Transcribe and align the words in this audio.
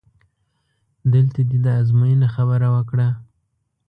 دلته 1.13 1.39
دې 1.49 1.57
د 1.65 1.67
ازموینې 1.81 2.27
خبره 2.35 2.67
وکړه؟! 2.75 3.07